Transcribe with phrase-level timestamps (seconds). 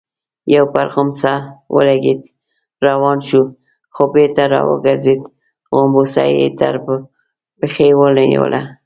[0.55, 1.33] يو پر غومبسه
[1.75, 2.21] ولګېد،
[2.87, 3.41] روان شو،
[3.93, 5.21] خو بېرته راوګرځېد،
[5.75, 6.75] غومبسه يې تر
[7.59, 8.61] پښې ونيوله.